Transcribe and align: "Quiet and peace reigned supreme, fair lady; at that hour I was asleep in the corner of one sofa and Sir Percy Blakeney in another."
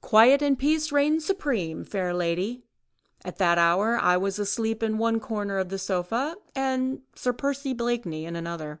"Quiet 0.00 0.42
and 0.42 0.58
peace 0.58 0.90
reigned 0.90 1.22
supreme, 1.22 1.84
fair 1.84 2.12
lady; 2.12 2.64
at 3.24 3.38
that 3.38 3.58
hour 3.58 3.96
I 3.96 4.16
was 4.16 4.40
asleep 4.40 4.82
in 4.82 4.98
the 4.98 5.20
corner 5.20 5.58
of 5.58 5.70
one 5.70 5.78
sofa 5.78 6.36
and 6.52 7.02
Sir 7.14 7.32
Percy 7.32 7.74
Blakeney 7.74 8.24
in 8.26 8.34
another." 8.34 8.80